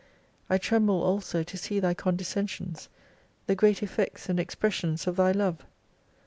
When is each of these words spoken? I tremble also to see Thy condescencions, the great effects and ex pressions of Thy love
I 0.49 0.57
tremble 0.57 1.03
also 1.03 1.43
to 1.43 1.57
see 1.57 1.79
Thy 1.79 1.93
condescencions, 1.93 2.87
the 3.45 3.53
great 3.53 3.83
effects 3.83 4.29
and 4.29 4.39
ex 4.39 4.55
pressions 4.55 5.05
of 5.05 5.15
Thy 5.17 5.31
love 5.31 5.63